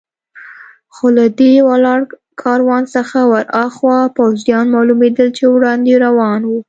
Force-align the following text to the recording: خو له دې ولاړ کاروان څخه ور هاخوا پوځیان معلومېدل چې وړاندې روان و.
خو 0.93 1.05
له 1.17 1.25
دې 1.39 1.53
ولاړ 1.69 1.99
کاروان 2.41 2.83
څخه 2.95 3.17
ور 3.31 3.45
هاخوا 3.57 3.99
پوځیان 4.17 4.65
معلومېدل 4.75 5.27
چې 5.37 5.43
وړاندې 5.55 5.93
روان 6.05 6.41
و. 6.45 6.51